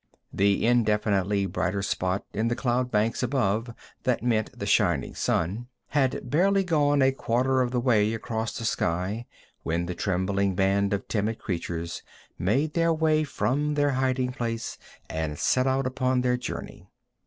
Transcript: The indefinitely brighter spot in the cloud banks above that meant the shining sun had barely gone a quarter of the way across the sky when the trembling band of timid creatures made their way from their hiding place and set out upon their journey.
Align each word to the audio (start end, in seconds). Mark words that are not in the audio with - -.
The 0.33 0.65
indefinitely 0.65 1.45
brighter 1.45 1.83
spot 1.83 2.25
in 2.33 2.47
the 2.47 2.55
cloud 2.55 2.89
banks 2.89 3.21
above 3.21 3.71
that 4.01 4.23
meant 4.23 4.57
the 4.57 4.65
shining 4.65 5.13
sun 5.13 5.67
had 5.89 6.27
barely 6.27 6.63
gone 6.63 7.03
a 7.03 7.11
quarter 7.11 7.61
of 7.61 7.69
the 7.69 7.79
way 7.79 8.15
across 8.15 8.57
the 8.57 8.65
sky 8.65 9.27
when 9.61 9.85
the 9.85 9.93
trembling 9.93 10.55
band 10.55 10.91
of 10.91 11.07
timid 11.07 11.37
creatures 11.37 12.01
made 12.39 12.73
their 12.73 12.91
way 12.91 13.23
from 13.23 13.75
their 13.75 13.91
hiding 13.91 14.31
place 14.31 14.79
and 15.07 15.37
set 15.37 15.67
out 15.67 15.85
upon 15.85 16.21
their 16.21 16.35
journey. 16.35 16.87